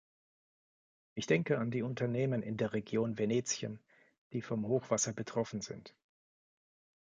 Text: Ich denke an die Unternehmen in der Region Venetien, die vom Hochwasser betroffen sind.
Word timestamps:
Ich 1.13 1.27
denke 1.27 1.59
an 1.59 1.69
die 1.69 1.83
Unternehmen 1.83 2.41
in 2.41 2.57
der 2.57 2.73
Region 2.73 3.19
Venetien, 3.19 3.79
die 4.33 4.41
vom 4.41 4.65
Hochwasser 4.65 5.13
betroffen 5.13 5.61
sind. 5.61 5.93